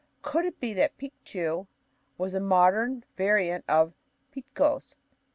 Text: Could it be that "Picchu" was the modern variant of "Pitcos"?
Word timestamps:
Could 0.23 0.45
it 0.45 0.59
be 0.59 0.73
that 0.73 0.97
"Picchu" 0.97 1.67
was 2.17 2.33
the 2.33 2.39
modern 2.39 3.03
variant 3.17 3.63
of 3.67 3.93
"Pitcos"? 4.33 4.95